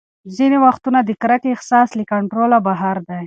[0.35, 3.19] ځینې وختونه د کرکې احساس له کنټروله بهر دی.